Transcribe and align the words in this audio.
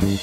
Welcome 0.00 0.18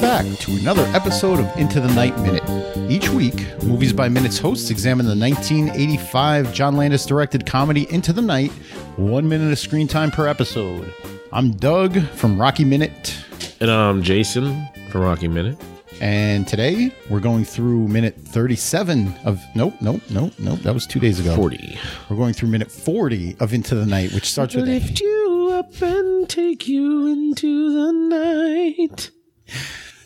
back 0.00 0.24
to 0.38 0.52
another 0.60 0.84
episode 0.94 1.40
of 1.40 1.58
Into 1.58 1.80
the 1.80 1.92
Night 1.94 2.16
Minute. 2.20 2.44
Each 2.88 3.08
week, 3.08 3.34
Movies 3.64 3.92
by 3.92 4.08
Minutes 4.08 4.38
hosts 4.38 4.70
examine 4.70 5.06
the 5.06 5.16
1985 5.16 6.54
John 6.54 6.76
Landis 6.76 7.04
directed 7.04 7.46
comedy 7.46 7.92
Into 7.92 8.12
the 8.12 8.22
Night, 8.22 8.52
one 8.94 9.28
minute 9.28 9.50
of 9.50 9.58
screen 9.58 9.88
time 9.88 10.12
per 10.12 10.28
episode. 10.28 10.94
I'm 11.32 11.50
Doug 11.50 12.00
from 12.10 12.40
Rocky 12.40 12.64
Minute, 12.64 13.16
And 13.58 13.72
I'm 13.72 14.04
Jason 14.04 14.68
from 14.90 15.00
Rocky 15.00 15.26
Minute. 15.26 15.58
And 16.02 16.48
today 16.48 16.92
we're 17.08 17.20
going 17.20 17.44
through 17.44 17.86
minute 17.86 18.16
37 18.16 19.14
of. 19.24 19.40
Nope, 19.54 19.74
nope, 19.80 20.02
nope, 20.10 20.32
nope. 20.38 20.58
That 20.60 20.74
was 20.74 20.84
two 20.84 20.98
days 20.98 21.20
ago. 21.20 21.36
40. 21.36 21.78
We're 22.10 22.16
going 22.16 22.34
through 22.34 22.48
minute 22.48 22.70
40 22.70 23.36
of 23.38 23.54
Into 23.54 23.76
the 23.76 23.86
Night, 23.86 24.12
which 24.12 24.28
starts 24.28 24.54
with 24.56 24.64
a 24.64 24.66
Lift 24.66 25.00
you 25.00 25.50
up 25.52 25.80
and 25.80 26.28
take 26.28 26.66
you 26.66 27.06
into 27.06 27.72
the 27.72 27.92
night. 27.92 29.12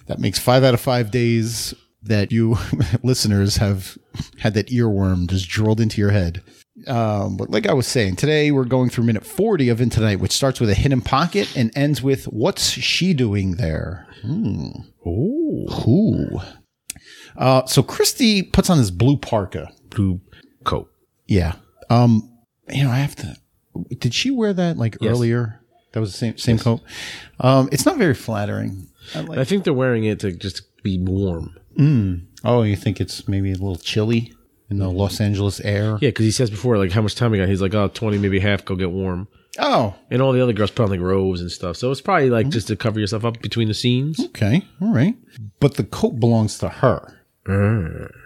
That 0.06 0.18
makes 0.18 0.38
five 0.38 0.62
out 0.62 0.74
of 0.74 0.80
five 0.80 1.10
days 1.10 1.74
that 2.02 2.30
you 2.30 2.58
listeners 3.02 3.56
have 3.56 3.96
had 4.38 4.52
that 4.54 4.68
earworm 4.68 5.28
just 5.28 5.48
drilled 5.48 5.80
into 5.80 6.00
your 6.00 6.10
head. 6.10 6.42
Um, 6.86 7.36
but 7.36 7.50
like 7.50 7.66
I 7.66 7.72
was 7.74 7.86
saying, 7.86 8.16
today 8.16 8.50
we're 8.52 8.64
going 8.64 8.90
through 8.90 9.04
minute 9.04 9.26
40 9.26 9.68
of 9.70 9.80
Into 9.80 10.00
the 10.00 10.06
Night, 10.06 10.20
which 10.20 10.32
starts 10.32 10.60
with 10.60 10.70
a 10.70 10.74
hidden 10.74 11.00
pocket 11.00 11.54
and 11.56 11.76
ends 11.76 12.02
with 12.02 12.24
What's 12.26 12.68
she 12.70 13.12
doing 13.14 13.56
there? 13.56 14.06
Hmm. 14.22 14.68
Ooh. 15.06 15.66
Ooh. 15.86 16.40
Uh, 17.36 17.66
so 17.66 17.82
Christy 17.82 18.42
puts 18.42 18.70
on 18.70 18.78
this 18.78 18.90
blue 18.90 19.16
parka. 19.16 19.70
Blue 19.90 20.20
coat. 20.64 20.90
Yeah. 21.26 21.54
Um, 21.90 22.30
you 22.68 22.84
know, 22.84 22.90
I 22.90 22.98
have 22.98 23.16
to. 23.16 23.36
Did 23.98 24.14
she 24.14 24.30
wear 24.30 24.52
that 24.52 24.76
like 24.78 24.96
Yes. 25.00 25.10
earlier? 25.12 25.60
That 25.92 26.00
was 26.00 26.12
the 26.12 26.18
same 26.18 26.36
same 26.38 26.58
coat. 26.58 26.80
Um, 27.40 27.68
it's 27.72 27.86
not 27.86 27.96
very 27.98 28.14
flattering. 28.14 28.88
I 29.14 29.20
like 29.20 29.38
I 29.38 29.44
think 29.44 29.64
they're 29.64 29.72
wearing 29.72 30.04
it 30.04 30.20
to 30.20 30.32
just 30.32 30.62
be 30.82 30.98
warm. 30.98 31.56
Oh, 32.44 32.62
you 32.62 32.76
think 32.76 33.00
it's 33.00 33.28
maybe 33.28 33.50
a 33.50 33.54
little 33.54 33.76
chilly 33.76 34.32
in 34.70 34.78
the 34.78 34.88
Los 34.90 35.20
Angeles 35.20 35.60
air? 35.60 35.98
Yeah, 36.00 36.08
because 36.10 36.24
he 36.24 36.30
says 36.30 36.50
before, 36.50 36.76
like, 36.78 36.92
how 36.92 37.02
much 37.02 37.14
time 37.14 37.30
we 37.30 37.38
got? 37.38 37.48
He's 37.48 37.62
like, 37.62 37.74
oh, 37.74 37.88
20, 37.88 38.18
maybe 38.18 38.38
half, 38.40 38.64
go 38.64 38.74
get 38.76 38.90
warm. 38.90 39.28
Oh, 39.58 39.94
And 40.10 40.20
all 40.20 40.32
the 40.32 40.42
other 40.42 40.52
girls 40.52 40.70
put 40.70 40.82
on 40.84 40.90
like 40.90 41.00
robes 41.00 41.40
and 41.40 41.50
stuff. 41.50 41.76
So 41.78 41.90
it's 41.90 42.02
probably 42.02 42.28
like 42.28 42.50
just 42.50 42.68
to 42.68 42.76
cover 42.76 43.00
yourself 43.00 43.24
up 43.24 43.40
between 43.40 43.68
the 43.68 43.74
scenes. 43.74 44.20
okay, 44.26 44.62
all 44.82 44.92
right. 44.92 45.14
But 45.60 45.74
the 45.76 45.84
coat 45.84 46.20
belongs 46.20 46.58
to 46.58 46.68
her. 46.68 47.14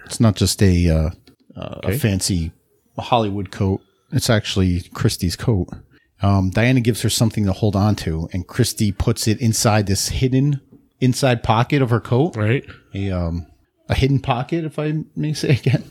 It's 0.06 0.18
not 0.18 0.34
just 0.34 0.60
a 0.62 0.88
uh, 0.88 1.10
uh, 1.56 1.80
a 1.84 1.98
fancy 1.98 2.52
Hollywood 2.98 3.50
coat. 3.50 3.80
It's 4.12 4.28
actually 4.28 4.80
Christie's 4.92 5.36
coat. 5.36 5.68
Um, 6.22 6.50
Diana 6.50 6.80
gives 6.80 7.02
her 7.02 7.08
something 7.08 7.46
to 7.46 7.52
hold 7.52 7.76
on 7.76 7.94
to, 7.96 8.28
and 8.32 8.46
Christy 8.46 8.90
puts 8.92 9.28
it 9.28 9.40
inside 9.40 9.86
this 9.86 10.08
hidden 10.08 10.60
inside 11.00 11.42
pocket 11.42 11.80
of 11.80 11.90
her 11.90 12.00
coat. 12.00 12.36
Right? 12.36 12.64
A 12.94 13.10
um, 13.10 13.46
a 13.90 13.94
hidden 13.94 14.20
pocket, 14.20 14.64
if 14.64 14.78
I 14.78 15.04
may 15.16 15.32
say 15.32 15.50
again. 15.50 15.84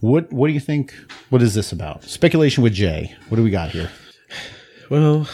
What 0.00 0.32
What 0.32 0.46
do 0.48 0.52
you 0.52 0.60
think? 0.60 0.94
What 1.30 1.42
is 1.42 1.54
this 1.54 1.72
about? 1.72 2.04
Speculation 2.04 2.62
with 2.62 2.72
Jay. 2.72 3.14
What 3.28 3.36
do 3.36 3.42
we 3.42 3.50
got 3.50 3.70
here? 3.70 3.90
Well, 4.90 5.28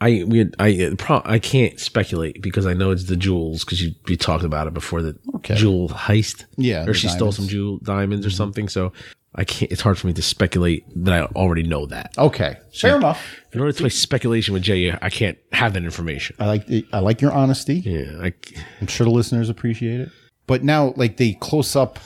I 0.00 0.24
we 0.26 0.50
I 0.58 0.92
pro, 0.98 1.22
I 1.24 1.38
can't 1.38 1.80
speculate 1.80 2.42
because 2.42 2.66
I 2.66 2.74
know 2.74 2.90
it's 2.90 3.04
the 3.04 3.16
jewels 3.16 3.64
because 3.64 3.82
you 3.82 3.92
we 4.06 4.16
talked 4.16 4.44
about 4.44 4.66
it 4.66 4.74
before 4.74 5.00
the 5.00 5.16
Okay. 5.36 5.54
jewel 5.54 5.88
heist. 5.88 6.44
Yeah, 6.56 6.84
or 6.86 6.92
she 6.92 7.08
stole 7.08 7.32
some 7.32 7.48
jewel 7.48 7.78
diamonds 7.78 8.26
or 8.26 8.28
mm-hmm. 8.28 8.36
something. 8.36 8.68
So 8.68 8.92
I 9.34 9.44
can't. 9.44 9.70
It's 9.70 9.80
hard 9.80 9.96
for 9.96 10.06
me 10.06 10.12
to 10.14 10.22
speculate 10.22 10.84
that 11.04 11.14
I 11.14 11.24
already 11.36 11.62
know 11.62 11.86
that. 11.86 12.12
Okay, 12.18 12.56
fair 12.74 12.96
enough. 12.96 13.24
In 13.52 13.60
order 13.60 13.72
to 13.72 13.80
play 13.80 13.88
speculation 13.90 14.52
with 14.54 14.62
Jay, 14.62 14.92
I 15.00 15.08
can't 15.08 15.38
have 15.52 15.72
that 15.74 15.84
information. 15.84 16.36
I 16.38 16.46
like 16.46 16.68
I 16.92 16.98
like 16.98 17.22
your 17.22 17.32
honesty. 17.32 17.80
Yeah, 17.80 18.20
I, 18.22 18.32
I'm 18.80 18.86
sure 18.88 19.04
the 19.04 19.12
listeners 19.12 19.48
appreciate 19.48 20.00
it. 20.00 20.10
But 20.46 20.62
now, 20.62 20.94
like 20.96 21.16
they 21.16 21.32
close 21.34 21.74
up 21.74 21.98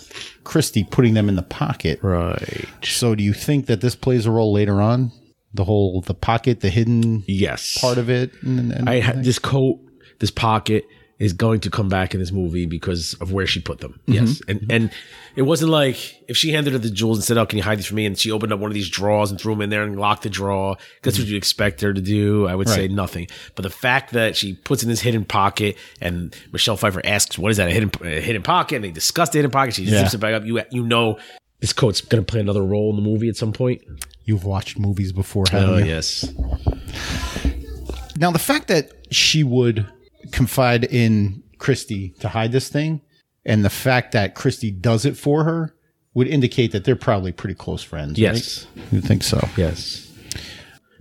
Christy 0.44 0.84
putting 0.84 1.14
them 1.14 1.28
in 1.28 1.36
the 1.36 1.42
pocket. 1.42 2.00
right. 2.02 2.66
So, 2.82 3.14
do 3.14 3.22
you 3.22 3.32
think 3.32 3.66
that 3.66 3.80
this 3.80 3.94
plays 3.94 4.26
a 4.26 4.30
role 4.30 4.52
later 4.52 4.80
on? 4.80 5.12
The 5.52 5.64
whole 5.64 6.00
the 6.00 6.14
pocket, 6.14 6.60
the 6.60 6.70
hidden 6.70 7.24
Yes, 7.26 7.78
part 7.80 7.98
of 7.98 8.08
it. 8.08 8.32
And, 8.42 8.72
and 8.72 8.88
I 8.88 9.00
had 9.00 9.24
this 9.24 9.38
coat, 9.38 9.80
this 10.20 10.30
pocket 10.30 10.84
is 11.20 11.34
going 11.34 11.60
to 11.60 11.70
come 11.70 11.88
back 11.88 12.14
in 12.14 12.20
this 12.20 12.32
movie 12.32 12.66
because 12.66 13.14
of 13.20 13.30
where 13.30 13.46
she 13.46 13.60
put 13.60 13.78
them. 13.78 14.00
Yes, 14.06 14.40
mm-hmm. 14.40 14.50
and 14.50 14.72
and 14.72 14.90
it 15.36 15.42
wasn't 15.42 15.70
like 15.70 15.96
if 16.28 16.36
she 16.36 16.50
handed 16.50 16.72
her 16.72 16.78
the 16.78 16.90
jewels 16.90 17.18
and 17.18 17.24
said, 17.24 17.36
"Oh, 17.38 17.46
can 17.46 17.58
you 17.58 17.62
hide 17.62 17.78
these 17.78 17.86
for 17.86 17.94
me?" 17.94 18.06
and 18.06 18.18
she 18.18 18.32
opened 18.32 18.52
up 18.52 18.58
one 18.58 18.70
of 18.70 18.74
these 18.74 18.88
drawers 18.88 19.30
and 19.30 19.40
threw 19.40 19.52
them 19.52 19.60
in 19.62 19.70
there 19.70 19.82
and 19.82 20.00
locked 20.00 20.22
the 20.22 20.30
drawer. 20.30 20.76
That's 21.02 21.18
what 21.18 21.24
mm-hmm. 21.24 21.32
you 21.32 21.36
expect 21.36 21.82
her 21.82 21.92
to 21.92 22.00
do. 22.00 22.48
I 22.48 22.54
would 22.54 22.68
say 22.68 22.88
nothing. 22.88 23.28
But 23.54 23.62
the 23.62 23.70
fact 23.70 24.12
that 24.14 24.34
she 24.34 24.54
puts 24.54 24.82
in 24.82 24.88
this 24.88 25.00
hidden 25.00 25.24
pocket 25.24 25.76
and 26.00 26.34
Michelle 26.52 26.76
Pfeiffer 26.76 27.02
asks, 27.04 27.38
"What 27.38 27.50
is 27.50 27.58
that? 27.58 27.68
A 27.68 27.70
hidden 27.70 27.90
a 28.02 28.20
hidden 28.20 28.42
pocket?" 28.42 28.76
and 28.76 28.84
they 28.84 28.90
discuss 28.90 29.28
the 29.28 29.38
hidden 29.38 29.50
pocket. 29.50 29.74
She 29.74 29.84
Yeah. 29.84 30.00
zips 30.00 30.14
it 30.14 30.18
back 30.18 30.34
up. 30.34 30.44
You 30.44 30.62
you 30.72 30.84
know. 30.84 31.18
This 31.60 31.74
coat's 31.74 32.00
going 32.00 32.24
to 32.24 32.26
play 32.26 32.40
another 32.40 32.62
role 32.62 32.88
in 32.88 32.96
the 32.96 33.02
movie 33.02 33.28
at 33.28 33.36
some 33.36 33.52
point. 33.52 33.82
you've 34.24 34.46
watched 34.46 34.78
movies 34.78 35.12
before, 35.12 35.44
oh, 35.52 35.58
haven't 35.58 35.74
Oh 35.74 35.76
you? 35.76 35.84
yes, 35.84 36.32
Now, 38.16 38.30
the 38.30 38.38
fact 38.38 38.68
that 38.68 38.92
she 39.10 39.44
would 39.44 39.86
confide 40.32 40.84
in 40.84 41.42
Christy 41.58 42.10
to 42.20 42.28
hide 42.28 42.52
this 42.52 42.68
thing, 42.68 43.00
and 43.44 43.64
the 43.64 43.70
fact 43.70 44.12
that 44.12 44.34
Christy 44.34 44.70
does 44.70 45.04
it 45.04 45.16
for 45.16 45.44
her, 45.44 45.74
would 46.14 46.26
indicate 46.26 46.72
that 46.72 46.84
they're 46.84 46.96
probably 46.96 47.32
pretty 47.32 47.54
close 47.54 47.82
friends. 47.82 48.18
yes. 48.18 48.66
right? 48.76 48.92
you 48.92 49.00
think 49.00 49.22
so? 49.22 49.46
Yes. 49.56 50.10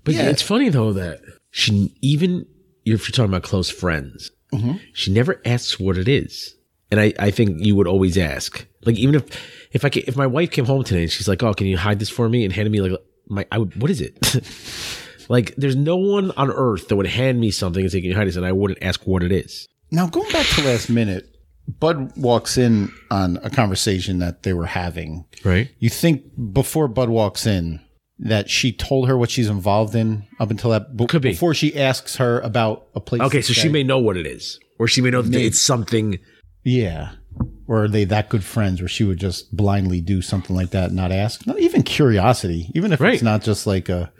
But 0.03 0.13
Yeah. 0.13 0.29
it's 0.29 0.41
funny 0.41 0.69
though 0.69 0.94
that 0.94 1.22
she 1.52 1.96
even 2.02 2.46
if 2.85 3.08
you're 3.08 3.13
talking 3.13 3.31
about 3.31 3.44
close 3.44 3.69
friends, 3.69 4.31
mm-hmm. 4.53 4.78
she 4.94 5.12
never 5.12 5.41
asks 5.46 5.79
what 5.79 5.97
it 5.97 6.08
is. 6.08 6.56
And 6.91 7.00
I, 7.00 7.13
I 7.19 7.31
think 7.31 7.63
you 7.63 7.75
would 7.75 7.88
always 7.88 8.18
ask. 8.18 8.66
Like 8.85 8.97
even 8.97 9.16
if 9.16 9.25
if 9.72 9.85
I 9.85 9.90
ca- 9.90 10.03
if 10.08 10.16
my 10.16 10.25
wife 10.25 10.52
came 10.52 10.66
home 10.66 10.84
today 10.84 11.03
and 11.03 11.12
she's 11.12 11.28
like, 11.28 11.44
"Oh, 11.44 11.53
can 11.53 11.68
you 11.68 11.78
hide 11.78 12.00
this 12.00 12.09
for 12.09 12.28
me?" 12.29 12.44
and 12.44 12.53
handed 12.53 12.72
me 12.72 12.81
like 12.81 13.00
my 13.28 13.46
I 13.52 13.59
would 13.59 13.79
what 13.79 13.91
is 13.91 14.02
it? 14.02 14.18
like 15.29 15.56
there's 15.56 15.75
no 15.78 15.95
one 15.95 16.31
on 16.31 16.51
earth 16.51 16.90
that 16.90 16.95
would 16.97 17.07
hand 17.07 17.40
me 17.40 17.51
something 17.51 17.81
and 17.84 17.91
say, 17.91 18.01
"Can 18.01 18.09
you 18.09 18.16
hide 18.16 18.28
this?" 18.28 18.35
and 18.35 18.45
I 18.45 18.51
wouldn't 18.51 18.84
ask 18.84 19.07
what 19.07 19.23
it 19.23 19.31
is. 19.31 19.67
Now, 19.91 20.07
going 20.07 20.29
back 20.31 20.45
to 20.47 20.63
last 20.66 20.90
minute, 20.90 21.34
Bud 21.79 22.12
walks 22.17 22.57
in 22.57 22.91
on 23.09 23.38
a 23.44 23.50
conversation 23.50 24.19
that 24.19 24.44
they 24.44 24.53
were 24.53 24.66
having. 24.66 25.25
Right? 25.45 25.69
You 25.79 25.90
think 25.90 26.23
before 26.53 26.88
Bud 26.88 27.09
walks 27.09 27.45
in 27.45 27.79
that 28.19 28.50
she 28.50 28.72
told 28.73 29.07
her 29.07 29.17
what 29.17 29.29
she's 29.31 29.47
involved 29.47 29.95
in 29.95 30.28
up 30.40 30.51
until 30.51 30.72
that 30.72 30.97
b- 30.97 31.06
Could 31.07 31.22
be. 31.22 31.29
before 31.29 31.53
she 31.53 31.78
asks 31.79 32.17
her 32.17 32.40
about 32.41 32.88
a 32.94 33.00
place. 33.00 33.22
Okay, 33.22 33.41
so 33.41 33.53
she 33.53 33.69
may 33.69 33.81
know 33.84 33.97
what 34.00 34.17
it 34.17 34.28
is, 34.28 34.59
or 34.78 34.88
she 34.90 35.00
may 35.01 35.09
know 35.09 35.22
that 35.22 35.40
it's 35.41 35.61
something. 35.61 36.19
yeah. 36.63 37.11
Or 37.67 37.84
are 37.84 37.88
they 37.88 38.03
that 38.06 38.29
good 38.29 38.44
friends 38.44 38.81
where 38.81 38.88
she 38.90 39.03
would 39.03 39.19
just 39.19 39.56
blindly 39.56 40.01
do 40.01 40.22
something 40.23 40.56
like 40.56 40.72
that 40.72 40.88
and 40.88 40.96
not 40.96 41.11
ask? 41.11 41.46
Not 41.47 41.59
even 41.59 41.84
curiosity, 41.84 42.69
even 42.73 42.91
if 42.91 43.00
Right. 43.00 43.13
it's 43.13 43.23
not 43.23 43.44
just 43.44 43.66
like 43.67 43.88
a 43.90 44.11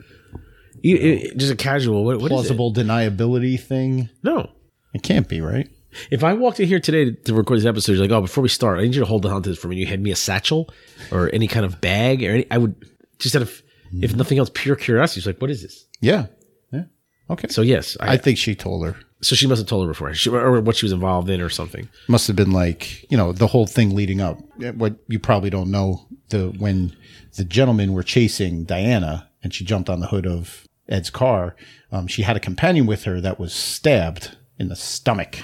e- 0.82 1.32
Just 1.36 1.52
a 1.52 1.56
casual. 1.56 2.04
What, 2.04 2.20
what 2.20 2.28
plausible 2.30 2.72
deniability 2.72 3.58
thing. 3.60 4.08
No. 4.22 4.50
It 4.94 5.02
can't 5.02 5.28
be, 5.28 5.40
right? 5.40 5.68
If 6.10 6.22
I 6.22 6.34
walked 6.34 6.60
in 6.60 6.68
here 6.68 6.78
today 6.80 7.10
to, 7.10 7.34
record 7.34 7.58
this 7.58 7.66
episode, 7.66 7.92
you're 7.92 8.02
like, 8.02 8.10
oh, 8.12 8.20
before 8.20 8.42
we 8.42 8.48
start, 8.48 8.78
I 8.78 8.82
need 8.82 8.94
you 8.94 9.00
to 9.00 9.06
hold 9.06 9.26
on 9.26 9.42
to 9.42 9.48
this 9.50 9.58
for 9.58 9.68
me. 9.68 9.76
You 9.76 9.86
hand 9.86 10.02
me 10.02 10.10
a 10.12 10.16
satchel 10.16 10.72
or 11.10 11.30
any 11.32 11.48
kind 11.48 11.66
of 11.66 11.80
bag 11.80 12.22
or 12.22 12.30
any, 12.30 12.46
I 12.50 12.58
would 12.58 12.74
just 13.18 13.34
out 13.34 13.42
of, 13.42 13.62
if 14.00 14.14
nothing 14.14 14.38
else, 14.38 14.50
pure 14.54 14.76
curiosity. 14.76 15.20
She's 15.20 15.26
like, 15.26 15.40
what 15.40 15.50
is 15.50 15.62
this? 15.62 15.86
Yeah. 16.00 16.26
Yeah. 16.72 16.84
Okay. 17.28 17.48
So 17.48 17.62
yes, 17.62 17.96
I, 17.98 18.12
I 18.12 18.16
think 18.18 18.38
she 18.38 18.54
told 18.54 18.86
her. 18.86 18.94
so 19.20 19.34
she 19.34 19.48
must 19.48 19.58
have 19.60 19.68
told 19.68 19.84
her 19.84 19.90
before, 19.90 20.14
she, 20.14 20.30
or 20.30 20.60
what 20.60 20.76
she 20.76 20.84
was 20.86 20.92
involved 20.92 21.28
in, 21.28 21.40
or 21.40 21.48
something. 21.50 21.88
must 22.08 22.28
have 22.28 22.36
been 22.36 22.52
like 22.52 23.10
you 23.10 23.16
know 23.16 23.32
the 23.32 23.48
whole 23.48 23.66
thing 23.66 23.94
leading 23.94 24.20
up 24.20 24.38
eh, 24.62 24.70
what 24.70 24.94
you 25.08 25.18
probably 25.18 25.50
don't 25.50 25.70
know 25.72 26.06
the 26.28 26.54
when 26.58 26.96
the 27.36 27.44
gentlemen 27.44 27.92
were 27.92 28.02
chasing 28.04 28.62
diana 28.64 29.28
and 29.42 29.52
she 29.52 29.64
jumped 29.64 29.90
on 29.90 29.98
the 30.00 30.06
hood 30.06 30.26
of 30.26 30.64
ed's 30.90 31.10
car 31.10 31.54
um, 31.92 32.06
she 32.06 32.22
had 32.22 32.36
a 32.36 32.40
companion 32.40 32.86
with 32.86 33.04
her 33.04 33.20
that 33.20 33.38
was 33.38 33.52
stabbed 33.52 34.36
in 34.58 34.68
the 34.68 34.76
stomach 34.76 35.38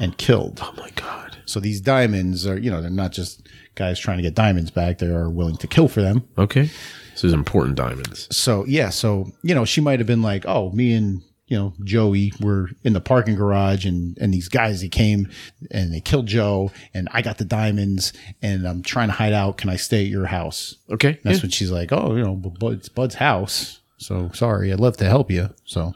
and 0.00 0.16
killed 0.18 0.60
Oh 0.62 0.74
my 0.76 0.90
god. 0.90 1.36
so 1.46 1.58
these 1.60 1.80
diamonds 1.80 2.46
are 2.46 2.58
you 2.58 2.70
know 2.70 2.80
they're 2.80 2.90
not 2.90 3.12
just 3.12 3.46
guys 3.74 3.98
trying 3.98 4.18
to 4.18 4.22
get 4.22 4.34
diamonds 4.34 4.70
back 4.70 4.98
they 4.98 5.06
are 5.06 5.28
willing 5.30 5.56
to 5.58 5.66
kill 5.66 5.88
for 5.88 6.00
them 6.02 6.24
Okay. 6.38 6.70
So 7.14 7.26
there's 7.26 7.32
important 7.34 7.76
diamonds. 7.76 8.28
so 8.36 8.64
yeah 8.66 8.90
so 8.90 9.30
you 9.42 9.54
know 9.54 9.64
she 9.64 9.80
might 9.80 9.98
have 10.00 10.06
been 10.06 10.22
like 10.22 10.44
oh 10.46 10.70
me 10.72 10.92
and 10.92 11.22
you 11.46 11.56
know 11.56 11.72
joey 11.84 12.32
were 12.40 12.70
in 12.84 12.92
the 12.92 13.00
parking 13.00 13.36
garage 13.36 13.86
and 13.86 14.18
and 14.18 14.34
these 14.34 14.48
guys 14.48 14.80
they 14.82 14.88
came 14.88 15.28
and 15.70 15.94
they 15.94 16.00
killed 16.00 16.26
joe 16.26 16.70
and 16.92 17.08
i 17.12 17.22
got 17.22 17.38
the 17.38 17.44
diamonds 17.44 18.12
and 18.42 18.66
i'm 18.66 18.82
trying 18.82 19.08
to 19.08 19.14
hide 19.14 19.32
out 19.32 19.56
can 19.56 19.70
i 19.70 19.76
stay 19.76 20.02
at 20.02 20.10
your 20.10 20.26
house 20.26 20.74
Okay. 20.90 21.18
that's 21.22 21.38
yeah. 21.38 21.42
when 21.42 21.50
she's 21.50 21.70
like 21.70 21.92
oh 21.92 22.16
you 22.16 22.22
know 22.22 22.34
but 22.34 22.72
it's 22.72 22.88
bud's 22.88 23.14
house 23.14 23.80
so 23.98 24.30
sorry 24.34 24.72
i'd 24.72 24.80
love 24.80 24.96
to 24.96 25.04
help 25.06 25.30
you 25.30 25.48
so 25.64 25.92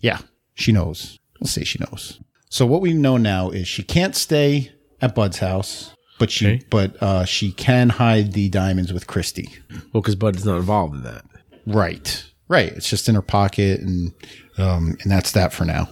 yeah 0.00 0.18
she 0.54 0.72
knows 0.72 1.18
let's 1.40 1.52
say 1.52 1.64
she 1.64 1.78
knows 1.80 2.20
so 2.48 2.64
what 2.66 2.80
we 2.80 2.92
know 2.92 3.16
now 3.16 3.50
is 3.50 3.66
she 3.66 3.82
can't 3.82 4.14
stay 4.16 4.70
at 5.00 5.14
bud's 5.14 5.38
house 5.38 5.92
but 6.18 6.30
she 6.30 6.46
Okay. 6.46 6.62
but 6.70 7.02
uh, 7.02 7.24
she 7.26 7.52
can 7.52 7.90
hide 7.90 8.32
the 8.32 8.48
diamonds 8.48 8.90
with 8.90 9.06
Christy. 9.06 9.50
Well, 9.92 10.00
because 10.00 10.14
Bud 10.14 10.34
is 10.34 10.46
not 10.46 10.56
involved 10.56 10.94
in 10.94 11.02
that. 11.02 11.26
Right. 11.66 12.24
Right. 12.48 12.72
It's 12.72 12.88
just 12.88 13.06
in 13.06 13.14
her 13.16 13.20
pocket 13.20 13.80
and 13.80 14.14
um 14.56 14.96
and 15.02 15.12
that's 15.12 15.32
that 15.32 15.52
for 15.52 15.66
now. 15.66 15.90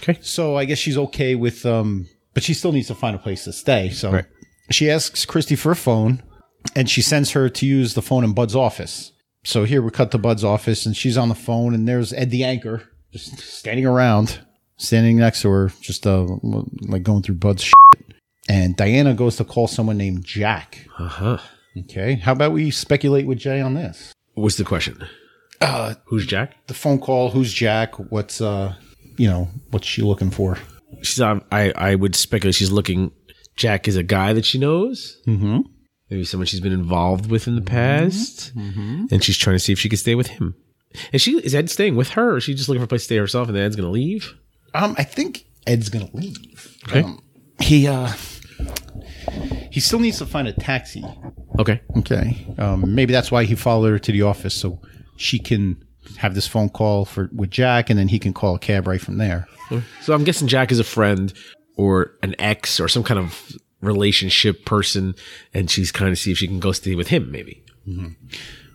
Okay. 0.00 0.16
So 0.22 0.54
I 0.56 0.64
guess 0.64 0.78
she's 0.78 0.96
okay 0.96 1.34
with 1.34 1.66
um 1.66 2.06
but 2.34 2.44
she 2.44 2.54
still 2.54 2.70
needs 2.70 2.86
to 2.86 2.94
find 2.94 3.16
a 3.16 3.18
place 3.18 3.42
to 3.44 3.52
stay. 3.52 3.90
So 3.90 4.12
Right. 4.12 4.26
she 4.70 4.88
asks 4.88 5.24
Christy 5.26 5.56
for 5.56 5.72
a 5.72 5.76
phone 5.76 6.22
and 6.76 6.88
she 6.88 7.02
sends 7.02 7.32
her 7.32 7.48
to 7.48 7.66
use 7.66 7.94
the 7.94 8.02
phone 8.02 8.22
in 8.22 8.32
Bud's 8.32 8.54
office. 8.54 9.10
So 9.46 9.62
here 9.62 9.80
we 9.80 9.92
cut 9.92 10.10
to 10.10 10.18
Bud's 10.18 10.42
office 10.42 10.86
and 10.86 10.96
she's 10.96 11.16
on 11.16 11.28
the 11.28 11.34
phone 11.36 11.72
and 11.72 11.86
there's 11.86 12.12
Ed 12.12 12.30
the 12.32 12.42
anchor 12.42 12.82
just 13.12 13.38
standing 13.38 13.86
around, 13.86 14.40
standing 14.76 15.18
next 15.18 15.42
to 15.42 15.48
her, 15.50 15.70
just 15.80 16.04
uh 16.04 16.26
like 16.42 17.04
going 17.04 17.22
through 17.22 17.36
Bud's 17.36 17.62
shit. 17.62 18.16
And 18.48 18.76
Diana 18.76 19.14
goes 19.14 19.36
to 19.36 19.44
call 19.44 19.68
someone 19.68 19.98
named 19.98 20.24
Jack. 20.24 20.88
Uh 20.98 21.06
huh. 21.06 21.38
Okay. 21.78 22.16
How 22.16 22.32
about 22.32 22.50
we 22.52 22.72
speculate 22.72 23.28
with 23.28 23.38
Jay 23.38 23.60
on 23.60 23.74
this? 23.74 24.12
What's 24.34 24.56
the 24.56 24.64
question? 24.64 25.06
Uh, 25.60 25.94
Who's 26.06 26.26
Jack? 26.26 26.66
the 26.66 26.74
phone 26.74 26.98
call. 26.98 27.30
Who's 27.30 27.52
Jack? 27.52 27.94
What's 28.10 28.40
uh, 28.40 28.74
you 29.16 29.28
know, 29.28 29.48
what's 29.70 29.86
she 29.86 30.02
looking 30.02 30.32
for? 30.32 30.58
She's 31.02 31.20
on. 31.20 31.44
I 31.52 31.70
I 31.76 31.94
would 31.94 32.16
speculate 32.16 32.56
she's 32.56 32.72
looking. 32.72 33.12
Jack 33.54 33.86
is 33.86 33.94
a 33.96 34.02
guy 34.02 34.32
that 34.32 34.44
she 34.44 34.58
knows. 34.58 35.22
Mm-hmm. 35.26 35.60
Maybe 36.10 36.24
someone 36.24 36.46
she's 36.46 36.60
been 36.60 36.72
involved 36.72 37.30
with 37.30 37.48
in 37.48 37.56
the 37.56 37.60
past, 37.62 38.52
and 38.54 39.22
she's 39.24 39.36
trying 39.36 39.56
to 39.56 39.60
see 39.60 39.72
if 39.72 39.78
she 39.78 39.88
can 39.88 39.98
stay 39.98 40.14
with 40.14 40.28
him. 40.28 40.54
And 41.12 41.20
she 41.20 41.38
is 41.38 41.54
Ed 41.54 41.68
staying 41.68 41.96
with 41.96 42.10
her, 42.10 42.32
or 42.32 42.36
is 42.36 42.44
she 42.44 42.54
just 42.54 42.68
looking 42.68 42.80
for 42.80 42.84
a 42.84 42.88
place 42.88 43.02
to 43.02 43.06
stay 43.06 43.16
herself, 43.16 43.48
and 43.48 43.56
then 43.56 43.64
Ed's 43.64 43.76
going 43.76 43.86
to 43.86 43.92
leave? 43.92 44.34
Um, 44.74 44.94
I 44.98 45.04
think 45.04 45.46
Ed's 45.66 45.88
gonna 45.88 46.08
leave. 46.12 46.76
Okay. 46.88 47.02
Um, 47.02 47.22
he 47.60 47.88
uh, 47.88 48.12
he 49.70 49.80
still 49.80 49.98
needs 49.98 50.18
to 50.18 50.26
find 50.26 50.46
a 50.46 50.52
taxi. 50.52 51.04
Okay. 51.58 51.80
Okay. 51.98 52.46
Um, 52.58 52.94
maybe 52.94 53.12
that's 53.12 53.30
why 53.30 53.44
he 53.44 53.54
followed 53.54 53.90
her 53.90 53.98
to 53.98 54.12
the 54.12 54.22
office 54.22 54.54
so 54.54 54.80
she 55.16 55.38
can 55.38 55.82
have 56.18 56.34
this 56.34 56.46
phone 56.46 56.68
call 56.68 57.04
for 57.04 57.30
with 57.34 57.50
Jack, 57.50 57.90
and 57.90 57.98
then 57.98 58.08
he 58.08 58.18
can 58.18 58.32
call 58.32 58.54
a 58.54 58.58
cab 58.58 58.86
right 58.86 59.00
from 59.00 59.18
there. 59.18 59.48
So 60.02 60.14
I'm 60.14 60.22
guessing 60.24 60.46
Jack 60.46 60.70
is 60.70 60.78
a 60.78 60.84
friend 60.84 61.32
or 61.76 62.12
an 62.22 62.36
ex 62.38 62.78
or 62.78 62.86
some 62.88 63.02
kind 63.02 63.18
of 63.18 63.52
relationship 63.80 64.64
person, 64.64 65.14
and 65.54 65.70
she's 65.70 65.92
kind 65.92 66.10
of 66.10 66.18
see 66.18 66.32
if 66.32 66.38
she 66.38 66.46
can 66.46 66.60
go 66.60 66.72
stay 66.72 66.94
with 66.94 67.08
him, 67.08 67.30
maybe. 67.30 67.64
Mm-hmm. 67.86 68.12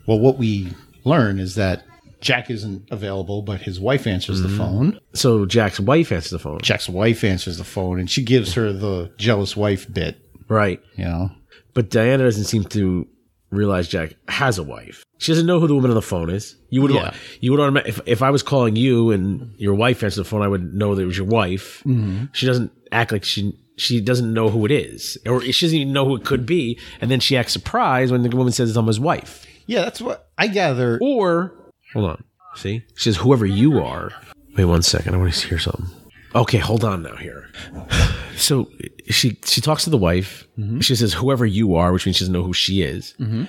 Well, 0.06 0.20
what 0.20 0.38
we 0.38 0.74
learn 1.04 1.40
is 1.40 1.56
that 1.56 1.84
Jack 2.22 2.50
isn't 2.52 2.88
available, 2.92 3.42
but 3.42 3.62
his 3.62 3.80
wife 3.80 4.06
answers 4.06 4.42
the 4.42 4.48
mm-hmm. 4.48 4.58
phone. 4.58 5.00
So 5.14 5.46
Jack's 5.46 5.80
wife 5.80 6.12
answers 6.12 6.32
the 6.32 6.40
phone. 6.40 6.60
Jack's 6.62 6.88
wife 6.88 7.24
answers 7.24 7.58
the 7.58 7.64
phone, 7.64 8.00
and 8.00 8.10
she 8.10 8.24
gives 8.24 8.54
her 8.54 8.72
the 8.72 9.12
jealous 9.18 9.58
wife 9.58 9.92
bit. 9.92 10.18
Right. 10.48 10.80
You 10.96 11.06
know. 11.06 11.32
But 11.74 11.90
Diana 11.90 12.24
doesn't 12.24 12.46
seem 12.46 12.66
to 12.66 13.08
realize 13.50 13.88
Jack 13.88 14.14
has 14.28 14.58
a 14.58 14.64
wife. 14.64 15.04
She 15.18 15.32
doesn't 15.32 15.46
know 15.46 15.60
who 15.60 15.68
the 15.68 15.76
woman 15.76 15.92
on 15.92 15.96
the 15.96 16.02
phone 16.02 16.30
is. 16.30 16.56
You 16.70 16.82
would, 16.82 16.92
Yeah. 16.92 17.14
you 17.40 17.52
would 17.52 17.78
if, 17.86 18.00
if 18.06 18.22
I 18.22 18.30
was 18.30 18.44
calling 18.44 18.76
you 18.76 19.12
and 19.12 19.54
your 19.58 19.74
wife 19.74 20.04
answered 20.04 20.22
the 20.22 20.30
phone, 20.30 20.42
I 20.42 20.48
would 20.48 20.74
know 20.74 20.96
that 20.96 21.02
it 21.02 21.06
was 21.06 21.18
your 21.18 21.28
wife. 21.28 21.84
Mm-hmm. 21.86 22.26
She 22.34 22.46
doesn't 22.46 22.72
act 22.92 23.12
like 23.12 23.24
she, 23.24 23.58
she 23.78 24.02
doesn't 24.02 24.34
know 24.34 24.50
who 24.50 24.66
it 24.66 24.72
is, 24.72 25.18
or 25.26 25.42
she 25.42 25.66
doesn't 25.66 25.78
even 25.78 25.94
know 25.94 26.06
who 26.06 26.16
it 26.16 26.26
could 26.26 26.46
be. 26.46 26.80
And 27.00 27.10
then 27.10 27.20
she 27.20 27.38
acts 27.38 27.54
surprised 27.54 28.12
when 28.12 28.24
the 28.24 28.36
woman 28.36 28.54
says 28.54 28.70
it's 28.70 28.78
almost 28.78 29.00
wife. 29.00 29.46
Yeah, 29.66 29.82
that's 29.82 30.02
what 30.02 30.30
I 30.38 30.48
gather. 30.48 31.00
Or, 31.02 31.54
hold 31.94 32.10
on. 32.10 32.24
See? 32.56 32.84
She 32.96 33.04
says, 33.04 33.18
whoever 33.18 33.46
you 33.46 33.80
are. 33.82 34.12
Wait 34.58 34.66
one 34.66 34.82
second. 34.82 35.16
I 35.16 35.18
want 35.18 35.34
to 35.34 35.48
hear 35.48 35.60
something. 35.60 35.88
Okay, 36.36 36.58
hold 36.58 36.84
on 36.84 37.04
now 37.04 37.16
here. 37.16 37.50
So 38.38 38.72
she 39.06 39.38
she 39.46 39.62
talks 39.62 39.84
to 39.84 39.92
the 39.92 40.00
wife. 40.00 40.48
Mm-hmm. 40.58 40.80
She 40.80 40.96
says, 40.96 41.14
whoever 41.14 41.46
you 41.46 41.76
are, 41.76 41.94
which 41.94 42.08
means 42.08 42.16
she 42.16 42.24
doesn't 42.24 42.34
know 42.34 42.42
who 42.42 42.54
she 42.54 42.82
is. 42.82 43.14
Mm-hmm. 43.20 43.44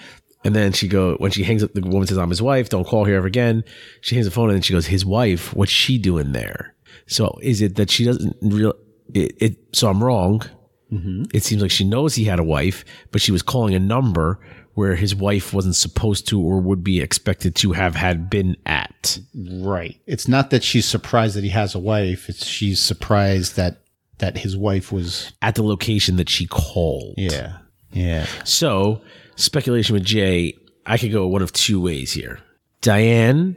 And 0.44 0.54
then 0.54 0.72
she 0.72 0.88
go 0.88 1.14
when 1.14 1.30
she 1.30 1.44
hangs 1.44 1.62
up. 1.62 1.72
The 1.72 1.80
woman 1.80 2.06
says, 2.06 2.18
"I'm 2.18 2.28
his 2.28 2.42
wife. 2.42 2.68
Don't 2.68 2.86
call 2.86 3.04
here 3.04 3.16
ever 3.16 3.26
again." 3.26 3.64
She 4.00 4.16
hangs 4.16 4.26
the 4.26 4.32
phone 4.32 4.48
and 4.48 4.56
then 4.56 4.62
she 4.62 4.72
goes, 4.72 4.86
"His 4.86 5.06
wife. 5.06 5.54
What's 5.54 5.70
she 5.70 5.98
doing 5.98 6.32
there?" 6.32 6.74
So 7.06 7.38
is 7.42 7.62
it 7.62 7.76
that 7.76 7.90
she 7.90 8.04
doesn't 8.04 8.36
real? 8.42 8.74
It, 9.14 9.34
it 9.40 9.56
so 9.72 9.88
I'm 9.88 10.02
wrong. 10.02 10.42
It 11.32 11.42
seems 11.42 11.62
like 11.62 11.70
she 11.70 11.84
knows 11.84 12.14
he 12.14 12.24
had 12.24 12.38
a 12.38 12.44
wife, 12.44 12.84
but 13.12 13.22
she 13.22 13.32
was 13.32 13.40
calling 13.40 13.74
a 13.74 13.80
number 13.80 14.38
where 14.74 14.94
his 14.94 15.14
wife 15.14 15.52
wasn't 15.52 15.76
supposed 15.76 16.28
to 16.28 16.40
or 16.40 16.60
would 16.60 16.84
be 16.84 17.00
expected 17.00 17.54
to 17.56 17.72
have 17.72 17.94
had 17.94 18.28
been 18.28 18.56
at. 18.66 19.18
Right. 19.34 19.98
It's 20.06 20.28
not 20.28 20.50
that 20.50 20.62
she's 20.62 20.86
surprised 20.86 21.36
that 21.36 21.44
he 21.44 21.50
has 21.50 21.74
a 21.74 21.78
wife. 21.78 22.28
It's 22.28 22.46
she's 22.46 22.80
surprised 22.80 23.56
that 23.56 23.82
that 24.18 24.38
his 24.38 24.56
wife 24.56 24.92
was. 24.92 25.32
At 25.42 25.54
the 25.56 25.62
location 25.62 26.16
that 26.16 26.28
she 26.28 26.46
called. 26.46 27.14
Yeah. 27.16 27.58
Yeah. 27.92 28.26
So, 28.44 29.02
speculation 29.36 29.94
with 29.94 30.04
Jay, 30.04 30.56
I 30.86 30.98
could 30.98 31.12
go 31.12 31.26
one 31.26 31.42
of 31.42 31.52
two 31.52 31.80
ways 31.80 32.12
here. 32.12 32.38
Diane 32.80 33.56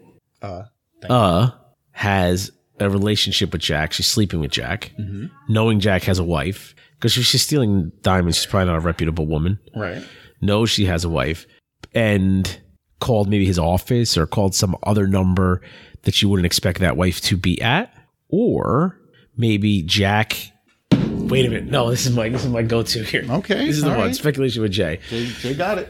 uh, 1.10 1.52
has 1.92 2.52
a 2.80 2.90
relationship 2.90 3.52
with 3.52 3.62
Jack. 3.62 3.94
She's 3.94 4.08
sleeping 4.08 4.40
with 4.40 4.52
Jack, 4.52 4.92
mm-hmm. 5.00 5.28
knowing 5.50 5.80
Jack 5.80 6.04
has 6.04 6.20
a 6.20 6.24
wife. 6.24 6.76
Because 6.96 7.18
if 7.18 7.26
she's 7.26 7.42
stealing 7.42 7.92
diamonds, 8.02 8.38
she's 8.38 8.46
probably 8.46 8.68
not 8.68 8.78
a 8.78 8.82
reputable 8.82 9.26
woman. 9.26 9.60
Right. 9.76 10.04
Knows 10.42 10.70
she 10.70 10.86
has 10.86 11.04
a 11.04 11.10
wife 11.10 11.46
and 11.94 12.60
called 13.00 13.30
maybe 13.30 13.46
his 13.46 13.60
office 13.60 14.18
or 14.18 14.26
called 14.26 14.56
some 14.56 14.76
other 14.84 15.08
number 15.08 15.62
that 16.04 16.14
she 16.14 16.26
wouldn't 16.26 16.46
expect 16.46 16.80
that 16.80 16.98
wife 16.98 17.22
to 17.22 17.38
be 17.38 17.62
at. 17.62 17.94
Or 18.30 19.00
maybe 19.38 19.84
Jack. 19.84 20.52
Wait 20.92 21.46
a 21.46 21.50
minute. 21.50 21.66
No, 21.66 21.90
this 21.90 22.06
is 22.06 22.16
my 22.16 22.30
this 22.30 22.46
is 22.46 22.52
my 22.52 22.62
go-to 22.62 23.04
here. 23.04 23.26
Okay, 23.30 23.66
This 23.68 23.78
is 23.78 23.84
the 23.84 23.90
one. 23.90 24.00
right. 24.00 24.16
Speculation 24.16 24.62
with 24.62 24.72
Jay. 24.72 25.00
Jay. 25.10 25.26
they 25.44 25.54
got 25.54 25.78
it. 25.80 25.90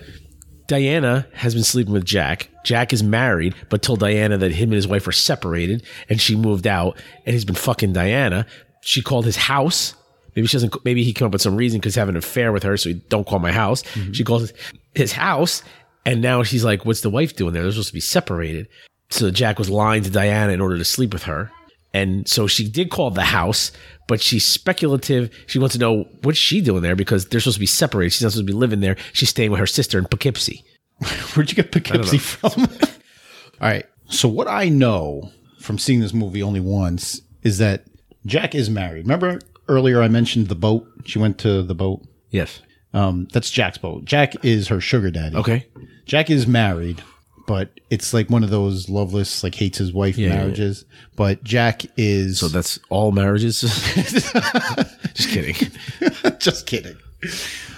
Diana 0.68 1.28
has 1.34 1.54
been 1.54 1.64
sleeping 1.64 1.94
with 1.94 2.06
Jack. 2.06 2.50
Jack 2.64 2.94
is 2.94 3.04
married, 3.04 3.54
but 3.70 3.82
told 3.82 4.00
Diana 4.00 4.38
that 4.38 4.52
him 4.52 4.70
and 4.70 4.74
his 4.76 4.88
wife 4.88 5.08
are 5.08 5.12
separated, 5.12 5.84
and 6.10 6.20
she 6.20 6.36
moved 6.36 6.66
out, 6.66 6.98
and 7.26 7.34
he's 7.34 7.46
been 7.46 7.56
fucking 7.56 7.94
Diana. 7.94 8.46
She 8.82 9.02
called 9.02 9.26
his 9.26 9.38
house. 9.38 9.94
Maybe 10.36 10.48
she 10.48 10.58
doesn't. 10.58 10.84
Maybe 10.84 11.04
he 11.04 11.14
came 11.14 11.28
up 11.28 11.32
with 11.32 11.42
some 11.42 11.56
reason 11.56 11.80
because 11.80 11.94
he's 11.94 12.00
having 12.00 12.16
an 12.16 12.20
affair 12.20 12.52
with 12.52 12.64
her, 12.64 12.78
so 12.78 12.90
he 12.90 12.96
don't 12.96 13.28
call 13.28 13.40
my 13.40 13.52
house. 13.52 13.84
Mm-hmm. 13.84 14.12
She 14.14 14.24
calls 14.24 14.52
his 14.94 15.12
house, 15.14 15.64
and 16.06 16.22
now 16.22 16.44
she's 16.44 16.66
like, 16.66 16.86
"What's 16.86 17.02
the 17.02 17.10
wife 17.10 17.36
doing 17.36 17.54
there? 17.54 17.64
They're 17.64 17.72
supposed 17.72 17.90
to 17.90 17.94
be 17.94 18.00
separated." 18.00 18.68
So 19.10 19.32
Jack 19.32 19.60
was 19.60 19.70
lying 19.70 20.04
to 20.04 20.10
Diana 20.10 20.52
in 20.52 20.62
order 20.62 20.78
to 20.78 20.86
sleep 20.86 21.14
with 21.14 21.24
her, 21.24 21.52
and 21.95 22.27
so 22.27 22.45
she 22.45 22.68
did 22.68 22.92
call 22.92 23.09
the 23.09 23.24
house, 23.24 23.71
but 24.09 24.21
she's 24.21 24.44
speculative. 24.44 25.30
She 25.47 25.59
wants 25.59 25.75
to 25.75 25.80
know 25.80 26.09
what's 26.24 26.38
she 26.38 26.59
doing 26.59 26.81
there 26.81 26.94
because 26.94 27.27
they're 27.27 27.39
supposed 27.39 27.56
to 27.56 27.62
be 27.62 27.65
separated. 27.65 28.12
She's 28.12 28.21
not 28.21 28.33
supposed 28.33 28.47
to 28.47 28.53
be 28.53 28.59
living 28.59 28.81
there. 28.81 28.97
She's 29.13 29.30
staying 29.30 29.51
with 29.51 29.62
her 29.62 29.65
sister 29.65 29.97
in 29.97 30.03
Poughkeepsie. 30.03 30.65
Where'd 31.33 31.50
you 31.50 31.56
get 31.56 31.71
Poughkeepsie 31.71 32.18
from? 32.18 32.64
All 33.61 33.69
right. 33.69 33.85
So 34.09 34.28
what 34.28 34.49
I 34.49 34.68
know 34.68 35.31
from 35.61 35.78
seeing 35.78 36.02
this 36.02 36.14
movie 36.14 36.44
only 36.44 36.59
once 36.59 37.21
is 37.44 37.59
that 37.59 37.85
Jack 38.25 38.56
is 38.56 38.69
married. 38.69 39.06
Remember 39.06 39.40
earlier 39.69 40.02
I 40.02 40.09
mentioned 40.09 40.49
the 40.49 40.56
boat? 40.56 40.85
She 41.06 41.18
went 41.18 41.37
to 41.40 41.64
the 41.64 41.75
boat. 41.75 42.06
Yes. 42.30 42.61
Um, 42.94 43.30
that's 43.31 43.49
Jack's 43.49 43.78
boat. 43.78 44.04
Jack 44.04 44.44
is 44.44 44.68
her 44.68 44.81
sugar 44.81 45.11
daddy. 45.11 45.37
Okay. 45.37 45.66
Jack 46.04 46.30
is 46.30 46.45
married, 46.45 47.02
but 47.47 47.69
it's 47.90 48.14
like 48.14 48.30
one 48.30 48.44
of 48.44 48.49
those 48.49 48.90
loveless, 48.90 49.44
like 49.44 49.56
hates 49.56 49.78
his 49.78 49.94
wife 49.94 50.18
yeah, 50.18 50.30
marriages. 50.30 50.85
But 51.16 51.44
Jack 51.44 51.83
is 51.97 52.40
So 52.40 52.47
that's 52.47 52.80
all 52.90 53.11
marriages. 53.11 53.61
Just 55.14 55.30
kidding. 55.30 55.56
just 56.40 56.66
kidding. 56.66 56.97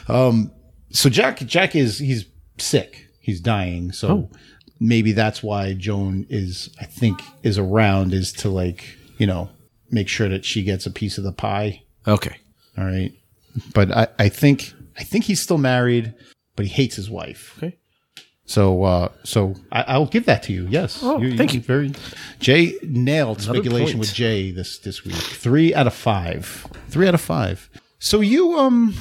Um, 0.07 0.51
so 0.91 1.09
Jack, 1.09 1.39
Jack 1.39 1.75
is 1.75 1.99
he's 1.99 2.25
sick. 2.57 3.07
He's 3.19 3.39
dying. 3.39 3.91
So 3.91 4.07
Oh. 4.09 4.29
maybe 4.79 5.11
that's 5.11 5.43
why 5.43 5.73
Joan 5.73 6.25
is, 6.29 6.69
I 6.79 6.85
think, 6.85 7.19
is 7.43 7.57
around 7.57 8.13
is 8.13 8.31
to 8.33 8.49
like 8.49 8.97
you 9.17 9.27
know 9.27 9.49
make 9.91 10.07
sure 10.07 10.29
that 10.29 10.45
she 10.45 10.63
gets 10.63 10.85
a 10.85 10.91
piece 10.91 11.17
of 11.17 11.23
the 11.23 11.31
pie. 11.33 11.83
Okay. 12.07 12.37
All 12.77 12.85
right. 12.85 13.11
But 13.73 13.91
I, 13.91 14.07
I 14.19 14.29
think 14.29 14.73
I 14.97 15.03
think 15.03 15.25
he's 15.25 15.41
still 15.41 15.57
married, 15.57 16.13
but 16.55 16.65
he 16.65 16.71
hates 16.71 16.95
his 16.95 17.09
wife. 17.09 17.53
Okay. 17.57 17.77
So 18.49 18.83
uh, 18.83 19.09
so 19.23 19.53
I, 19.71 19.83
I'll 19.83 20.05
give 20.05 20.25
that 20.25 20.41
to 20.43 20.53
you. 20.53 20.67
Yes. 20.69 20.99
Oh, 21.03 21.19
thank 21.35 21.53
you. 21.53 21.59
Very. 21.59 21.91
Jay 22.39 22.73
nailed 22.81 23.39
Another 23.43 23.59
speculation 23.59 23.87
point. 23.87 23.99
with 23.99 24.13
Jay 24.13 24.51
this 24.51 24.79
this 24.79 25.03
week. 25.03 25.15
Three 25.15 25.75
out 25.75 25.85
of 25.85 25.93
five. 25.93 26.65
Three 26.89 27.07
out 27.07 27.13
of 27.13 27.21
five. 27.21 27.69
So 27.99 28.21
you 28.21 28.57
um 28.57 28.95